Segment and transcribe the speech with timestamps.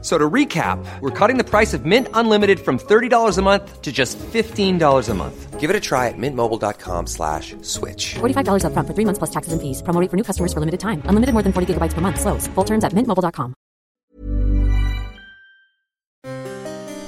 [0.00, 3.90] So to recap, we're cutting the price of Mint Unlimited from $30 a month to
[3.90, 5.58] just $15 a month.
[5.58, 8.14] Give it a try at mintmobile.com slash switch.
[8.20, 9.82] $45 upfront for three months plus taxes and fees.
[9.82, 11.02] Promo rate for new customers for limited time.
[11.08, 12.20] Unlimited more than 40 gigabytes per month.
[12.20, 12.46] Slows.
[12.54, 13.54] Full terms at mintmobile.com.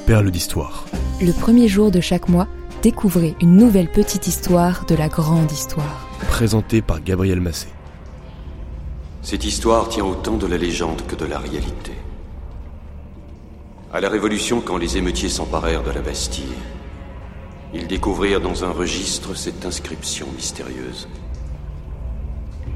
[0.07, 0.87] Perle d'histoire.
[1.21, 2.49] Le premier jour de chaque mois,
[2.83, 6.09] découvrez une nouvelle petite histoire de la grande histoire.
[6.29, 7.69] Présenté par Gabriel Massé.
[9.23, 11.93] Cette histoire tient autant de la légende que de la réalité.
[13.93, 16.45] À la Révolution, quand les émeutiers s'emparèrent de la Bastille,
[17.75, 21.09] ils découvrirent dans un registre cette inscription mystérieuse.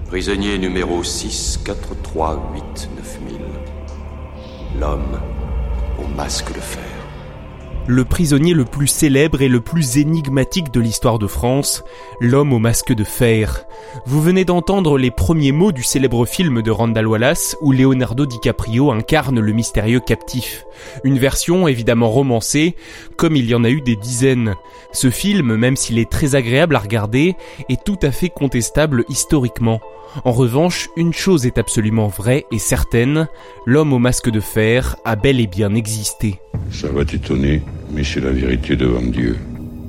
[0.09, 3.38] Prisonnier numéro 6, 4, 3, 8, 9000.
[4.80, 5.20] L'homme
[6.02, 6.93] au masque de fer.
[7.87, 11.85] Le prisonnier le plus célèbre et le plus énigmatique de l'histoire de France,
[12.21, 13.66] l'homme au masque de fer.
[14.07, 18.91] Vous venez d'entendre les premiers mots du célèbre film de Randall Wallace où Leonardo DiCaprio
[18.91, 20.65] incarne le mystérieux captif.
[21.04, 22.74] Une version évidemment romancée,
[23.16, 24.54] comme il y en a eu des dizaines.
[24.93, 27.37] Ce film, même s'il est très agréable à regarder,
[27.69, 29.80] est tout à fait contestable historiquement.
[30.24, 33.29] En revanche, une chose est absolument vraie et certaine,
[33.66, 36.41] l'homme au masque de fer a bel et bien existé.
[36.71, 37.63] Ça va t'étonner,
[37.95, 39.37] mais c'est la vérité devant Dieu.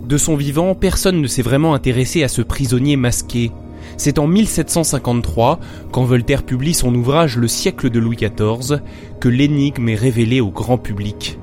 [0.08, 3.52] De son vivant, personne ne s'est vraiment intéressé à ce prisonnier masqué.
[3.98, 5.60] C'est en 1753,
[5.92, 8.82] quand Voltaire publie son ouvrage Le siècle de Louis XIV,
[9.20, 11.40] que l'énigme est révélée au grand public.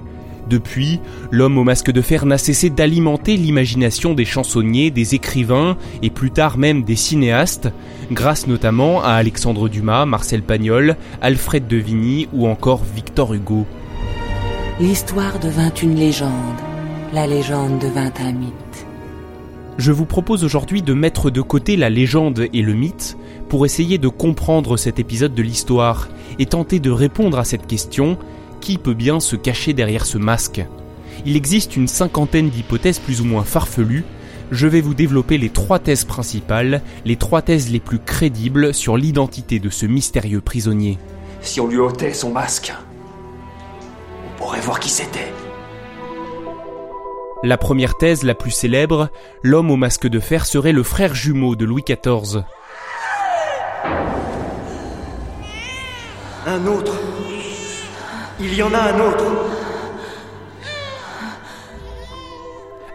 [0.48, 6.10] Depuis, l'homme au masque de fer n'a cessé d'alimenter l'imagination des chansonniers, des écrivains et
[6.10, 7.69] plus tard même des cinéastes,
[8.10, 13.66] grâce notamment à Alexandre Dumas, Marcel Pagnol, Alfred de Vigny ou encore Victor Hugo.
[14.81, 16.33] L'histoire devint une légende,
[17.12, 18.87] la légende devint un mythe.
[19.77, 23.19] Je vous propose aujourd'hui de mettre de côté la légende et le mythe
[23.50, 28.16] pour essayer de comprendre cet épisode de l'histoire et tenter de répondre à cette question
[28.62, 30.65] qui peut bien se cacher derrière ce masque?
[31.27, 34.05] Il existe une cinquantaine d'hypothèses plus ou moins farfelues.
[34.50, 38.97] Je vais vous développer les trois thèses principales, les trois thèses les plus crédibles sur
[38.97, 40.99] l'identité de ce mystérieux prisonnier.
[41.43, 42.72] Si on lui ôtait son masque,
[44.42, 45.32] pourrait voir qui c'était.
[47.44, 49.08] La première thèse, la plus célèbre,
[49.44, 52.42] l'homme au masque de fer serait le frère jumeau de Louis XIV.
[56.44, 56.94] Un autre.
[58.41, 59.25] Il y en a un autre.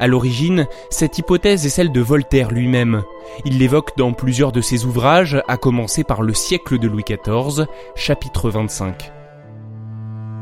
[0.01, 3.03] À l'origine, cette hypothèse est celle de Voltaire lui-même.
[3.45, 7.67] Il l'évoque dans plusieurs de ses ouvrages, à commencer par Le siècle de Louis XIV,
[7.95, 9.16] chapitre 25.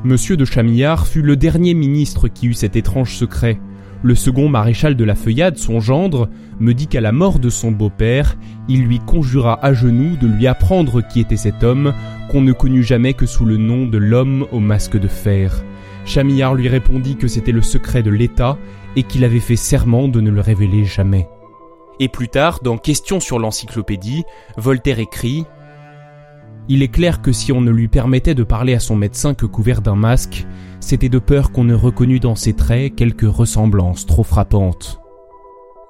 [0.05, 3.59] Monsieur de Chamillard fut le dernier ministre qui eut cet étrange secret.
[4.03, 6.29] Le second maréchal de la Feuillade, son gendre,
[6.59, 10.45] me dit qu'à la mort de son beau-père, il lui conjura à genoux de lui
[10.45, 11.91] apprendre qui était cet homme,
[12.29, 15.63] qu'on ne connut jamais que sous le nom de l'homme au masque de fer.
[16.05, 18.59] Chamillard lui répondit que c'était le secret de l'État
[18.95, 21.27] et qu'il avait fait serment de ne le révéler jamais.
[21.99, 24.23] Et plus tard, dans Questions sur l'encyclopédie,
[24.55, 25.45] Voltaire écrit
[26.67, 29.45] Il est clair que si on ne lui permettait de parler à son médecin que
[29.45, 30.47] couvert d'un masque,
[30.79, 34.99] c'était de peur qu'on ne reconnût dans ses traits quelque ressemblance trop frappante.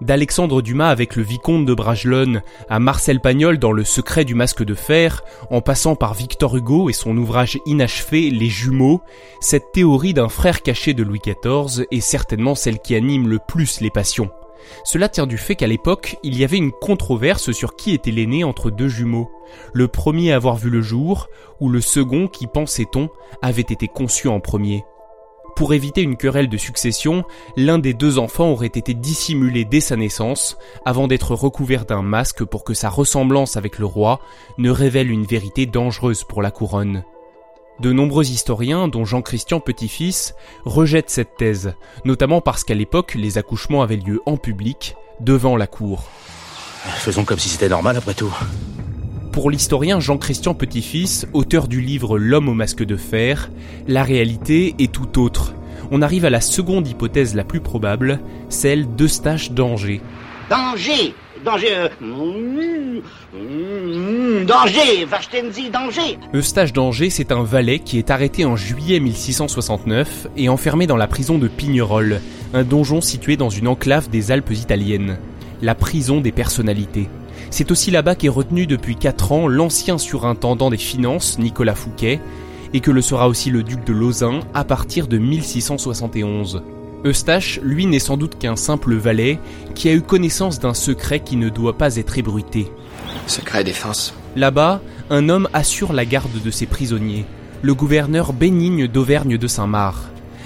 [0.01, 4.63] D'Alexandre Dumas avec le vicomte de Bragelonne à Marcel Pagnol dans Le secret du masque
[4.63, 9.01] de fer, en passant par Victor Hugo et son ouvrage inachevé Les jumeaux,
[9.39, 13.79] cette théorie d'un frère caché de Louis XIV est certainement celle qui anime le plus
[13.79, 14.29] les passions.
[14.83, 18.43] Cela tient du fait qu'à l'époque, il y avait une controverse sur qui était l'aîné
[18.43, 19.31] entre deux jumeaux.
[19.73, 23.09] Le premier à avoir vu le jour, ou le second qui, pensait-on,
[23.41, 24.83] avait été conçu en premier.
[25.55, 27.23] Pour éviter une querelle de succession,
[27.55, 32.43] l'un des deux enfants aurait été dissimulé dès sa naissance, avant d'être recouvert d'un masque
[32.43, 34.19] pour que sa ressemblance avec le roi
[34.57, 37.05] ne révèle une vérité dangereuse pour la couronne.
[37.79, 40.33] De nombreux historiens, dont Jean-Christian Petit-Fils,
[40.63, 41.73] rejettent cette thèse,
[42.05, 46.05] notamment parce qu'à l'époque les accouchements avaient lieu en public, devant la cour.
[46.97, 48.33] Faisons comme si c'était normal après tout.
[49.33, 53.51] Pour l'historien Jean-Christian Petit-Fils, auteur du livre L'homme au masque de fer,
[53.87, 55.53] la réalité est tout autre.
[55.91, 60.01] On arrive à la seconde hypothèse la plus probable, celle d'Eustache d'Angers.
[60.49, 61.13] Danger
[61.45, 63.01] Danger euh, mm,
[63.33, 70.27] mm, Danger Vachtenzi Danger Eustache d'Angers, c'est un valet qui est arrêté en juillet 1669
[70.37, 72.19] et enfermé dans la prison de Pignerol,
[72.55, 75.19] un donjon situé dans une enclave des Alpes italiennes.
[75.61, 77.09] La prison des personnalités.
[77.51, 82.19] C'est aussi là-bas qu'est retenu depuis 4 ans l'ancien surintendant des finances, Nicolas Fouquet,
[82.73, 86.63] et que le sera aussi le duc de Lausanne à partir de 1671.
[87.05, 89.40] Eustache, lui, n'est sans doute qu'un simple valet
[89.75, 92.72] qui a eu connaissance d'un secret qui ne doit pas être ébruité.
[93.28, 94.16] Secret défense.
[94.35, 94.81] Là-bas,
[95.11, 97.25] un homme assure la garde de ses prisonniers,
[97.61, 100.02] le gouverneur Bénigne d'Auvergne de Saint-Marc.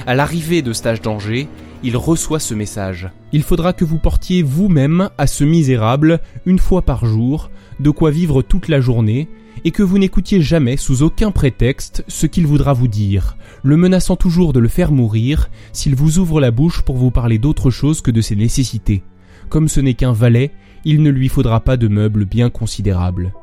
[0.05, 1.47] À l'arrivée d'Eustache d'Angers,
[1.83, 3.09] il reçoit ce message.
[3.31, 7.49] Il faudra que vous portiez vous-même à ce misérable, une fois par jour,
[7.79, 9.29] de quoi vivre toute la journée,
[9.63, 14.15] et que vous n'écoutiez jamais sous aucun prétexte ce qu'il voudra vous dire, le menaçant
[14.15, 18.01] toujours de le faire mourir s'il vous ouvre la bouche pour vous parler d'autre chose
[18.01, 19.03] que de ses nécessités.
[19.49, 20.51] Comme ce n'est qu'un valet,
[20.85, 23.33] il ne lui faudra pas de meubles bien considérables.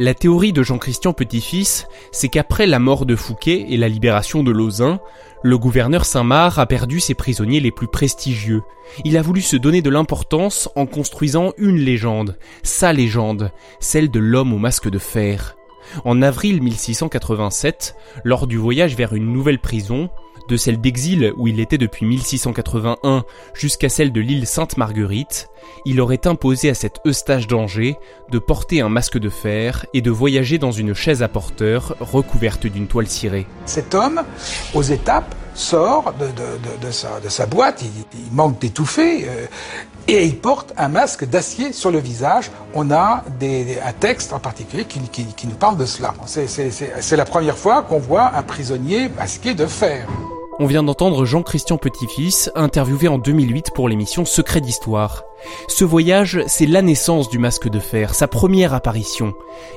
[0.00, 4.52] La théorie de Jean-Christian Petit-Fils, c'est qu'après la mort de Fouquet et la libération de
[4.52, 5.00] Lausanne,
[5.42, 8.62] le gouverneur Saint-Marc a perdu ses prisonniers les plus prestigieux.
[9.04, 13.50] Il a voulu se donner de l'importance en construisant une légende, sa légende,
[13.80, 15.57] celle de l'homme au masque de fer.
[16.04, 20.10] En avril 1687, lors du voyage vers une nouvelle prison,
[20.48, 23.24] de celle d'exil où il était depuis 1681
[23.54, 25.50] jusqu'à celle de l'île Sainte-Marguerite,
[25.84, 27.96] il aurait imposé à cet Eustache d'Angers
[28.30, 32.66] de porter un masque de fer et de voyager dans une chaise à porteur recouverte
[32.66, 33.46] d'une toile cirée.
[33.66, 34.22] Cet homme,
[34.74, 36.90] aux étapes, sort de,
[37.28, 39.46] sa, boîte, il, manque d'étouffer, euh,
[40.06, 42.50] et il porte un masque d'acier sur le visage.
[42.74, 46.14] On a un texte en particulier qui, qui nous parle de cela.
[46.26, 50.06] C'est la première fois qu'on voit un prisonnier masqué de fer.
[50.60, 55.22] On vient d'entendre Jean-Christian Petit-Fils, interviewé en 2008 pour l'émission Secret d'Histoire.
[55.68, 59.34] Ce voyage, c'est la naissance du masque de fer, sa première apparition.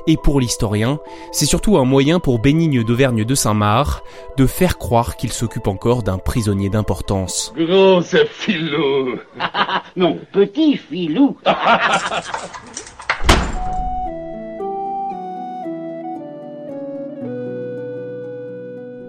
[0.08, 0.98] Et pour l'historien,
[1.30, 4.02] c'est surtout un moyen pour Bénigne d'Auvergne de Saint-Marc
[4.36, 7.54] de faire croire qu'il s'occupe encore d'un prisonnier d'importance.
[7.56, 9.20] Gros, c'est filou
[9.96, 11.36] Non, petit filou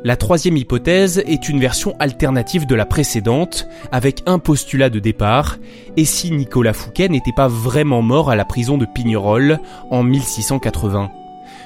[0.05, 5.59] La troisième hypothèse est une version alternative de la précédente, avec un postulat de départ,
[5.95, 9.59] et si Nicolas Fouquet n'était pas vraiment mort à la prison de Pignerol
[9.91, 11.22] en 1680.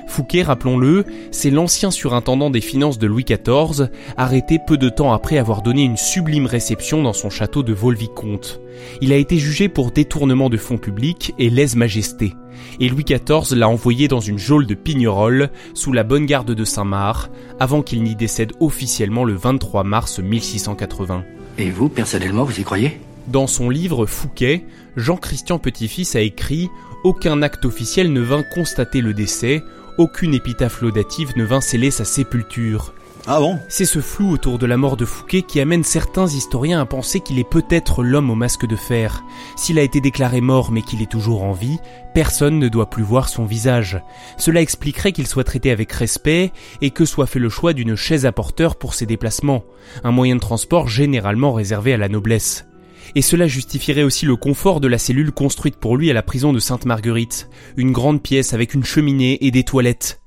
[0.08, 5.38] Fouquet, rappelons-le, c'est l'ancien surintendant des finances de Louis XIV, arrêté peu de temps après
[5.38, 8.60] avoir donné une sublime réception dans son château de Volvicomte.
[9.02, 12.34] Il a été jugé pour détournement de fonds publics et lèse-majesté
[12.80, 16.66] et Louis XIV l'a envoyé dans une geôle de Pignerol sous la bonne garde de
[16.66, 21.24] Saint-Marc, avant qu'il n'y décède officiellement le 23 mars 1680.
[21.58, 23.00] Et vous, personnellement, vous y croyez?
[23.28, 24.64] Dans son livre Fouquet,
[24.96, 26.70] Jean-Christian Petit-Fils a écrit
[27.04, 29.62] Aucun acte officiel ne vint constater le décès,
[29.98, 32.94] aucune épitaphe laudative ne vint sceller sa sépulture.
[33.30, 33.60] Ah bon?
[33.68, 37.20] C'est ce flou autour de la mort de Fouquet qui amène certains historiens à penser
[37.20, 39.22] qu'il est peut-être l'homme au masque de fer.
[39.58, 41.78] S'il a été déclaré mort mais qu'il est toujours en vie,
[42.14, 44.02] personne ne doit plus voir son visage.
[44.38, 48.26] Cela expliquerait qu'il soit traité avec respect et que soit fait le choix d'une chaise
[48.26, 49.66] à porteur pour ses déplacements,
[50.06, 52.66] un moyen de transport généralement réservé à la noblesse.
[53.16, 56.54] Et cela justifierait aussi le confort de la cellule construite pour lui à la prison
[56.54, 60.22] de Sainte-Marguerite, une grande pièce avec une cheminée et des toilettes.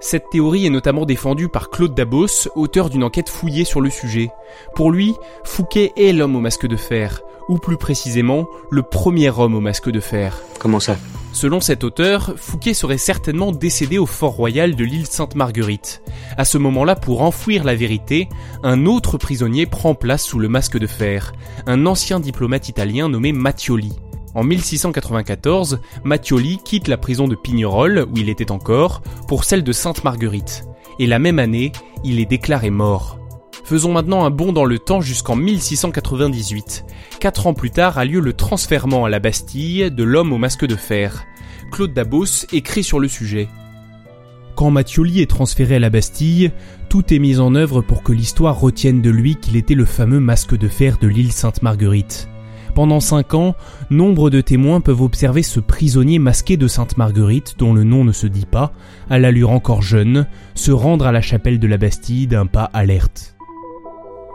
[0.00, 4.30] Cette théorie est notamment défendue par Claude Dabos, auteur d'une enquête fouillée sur le sujet.
[4.74, 5.14] Pour lui,
[5.44, 9.90] Fouquet est l'homme au masque de fer, ou plus précisément, le premier homme au masque
[9.90, 10.42] de fer.
[10.58, 10.96] Comment ça?
[11.32, 16.02] Selon cet auteur, Fouquet serait certainement décédé au fort royal de l'île Sainte-Marguerite.
[16.36, 18.28] À ce moment-là, pour enfouir la vérité,
[18.62, 21.32] un autre prisonnier prend place sous le masque de fer,
[21.66, 23.92] un ancien diplomate italien nommé Mattioli.
[24.36, 29.72] En 1694, Mattioli quitte la prison de Pignerol, où il était encore, pour celle de
[29.72, 30.66] Sainte-Marguerite.
[30.98, 31.72] Et la même année,
[32.04, 33.18] il est déclaré mort.
[33.64, 36.84] Faisons maintenant un bond dans le temps jusqu'en 1698.
[37.18, 40.66] Quatre ans plus tard a lieu le transfèrement à la Bastille de l'homme au masque
[40.66, 41.24] de fer.
[41.72, 43.48] Claude Dabos écrit sur le sujet.
[44.54, 46.52] Quand Mattioli est transféré à la Bastille,
[46.90, 50.20] tout est mis en œuvre pour que l'histoire retienne de lui qu'il était le fameux
[50.20, 52.28] masque de fer de l'île Sainte-Marguerite.
[52.76, 53.54] Pendant cinq ans,
[53.88, 58.12] nombre de témoins peuvent observer ce prisonnier masqué de Sainte Marguerite, dont le nom ne
[58.12, 58.70] se dit pas,
[59.08, 63.34] à l'allure encore jeune, se rendre à la chapelle de la Bastille d'un pas alerte.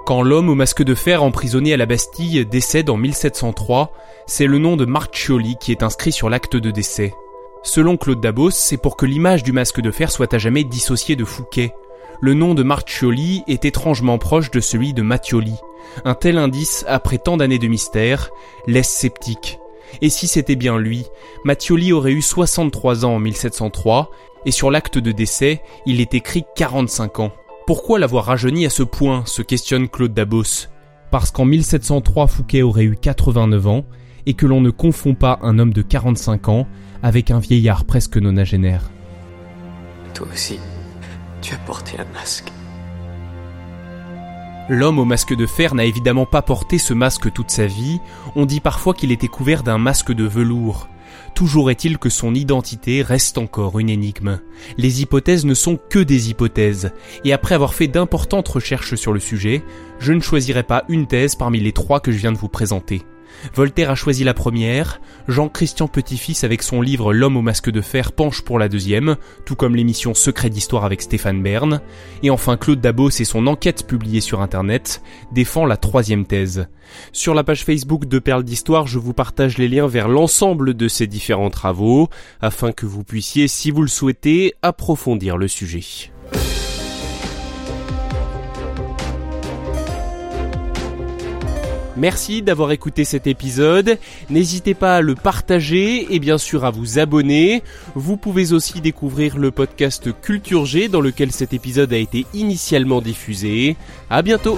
[0.07, 3.93] Quand l'homme au masque de fer emprisonné à la Bastille décède en 1703,
[4.25, 7.13] c'est le nom de Marchioli qui est inscrit sur l'acte de décès.
[7.61, 11.15] Selon Claude Dabos, c'est pour que l'image du masque de fer soit à jamais dissociée
[11.15, 11.75] de Fouquet.
[12.21, 15.53] Le nom de Marchioli est étrangement proche de celui de Mattioli.
[16.05, 18.29] Un tel indice, après tant d'années de mystère,
[18.67, 19.59] laisse sceptique.
[20.01, 21.05] Et si c'était bien lui,
[21.43, 24.09] Mattioli aurait eu 63 ans en 1703,
[24.45, 27.31] et sur l'acte de décès, il est écrit 45 ans.
[27.67, 30.67] Pourquoi l'avoir rajeuni à ce point se questionne Claude Dabos?
[31.11, 33.85] Parce qu'en 1703, Fouquet aurait eu 89 ans,
[34.25, 36.67] et que l'on ne confond pas un homme de 45 ans
[37.03, 38.91] avec un vieillard presque nonagénaire.
[40.13, 40.59] Toi aussi,
[41.41, 42.51] Tu as porté un masque.
[44.69, 47.99] L'homme au masque de fer n'a évidemment pas porté ce masque toute sa vie,
[48.35, 50.87] on dit parfois qu'il était couvert d'un masque de velours.
[51.35, 54.39] Toujours est-il que son identité reste encore une énigme.
[54.77, 56.91] Les hypothèses ne sont que des hypothèses,
[57.25, 59.63] et après avoir fait d'importantes recherches sur le sujet,
[59.99, 63.01] je ne choisirai pas une thèse parmi les trois que je viens de vous présenter.
[63.53, 68.11] Voltaire a choisi la première, Jean-Christian Petit-Fils avec son livre L'homme au masque de fer
[68.11, 71.81] penche pour la deuxième, tout comme l'émission Secret d'histoire avec Stéphane Bern,
[72.23, 76.67] et enfin Claude Dabos et son enquête publiée sur internet défend la troisième thèse.
[77.11, 80.87] Sur la page Facebook de Perles d'Histoire, je vous partage les liens vers l'ensemble de
[80.87, 82.09] ces différents travaux,
[82.41, 86.10] afin que vous puissiez, si vous le souhaitez, approfondir le sujet.
[91.97, 93.97] Merci d'avoir écouté cet épisode.
[94.29, 97.63] N'hésitez pas à le partager et bien sûr à vous abonner.
[97.95, 103.01] Vous pouvez aussi découvrir le podcast Culture G dans lequel cet épisode a été initialement
[103.01, 103.75] diffusé.
[104.09, 104.57] À bientôt!